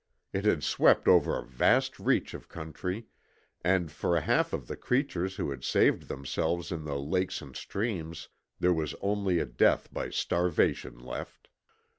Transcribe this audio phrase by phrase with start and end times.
[0.33, 3.05] It had swept over a vast reach of country,
[3.63, 7.55] and for a half of the creatures who had saved themselves in the lakes and
[7.55, 8.27] streams
[8.59, 11.49] there was only a death by starvation left.